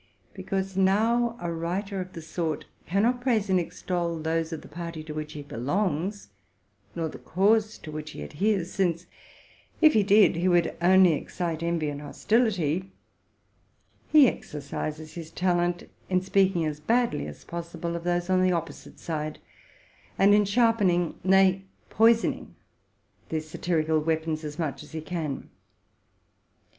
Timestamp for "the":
2.14-2.22, 4.62-4.66, 7.10-7.18, 18.40-18.52, 23.28-23.38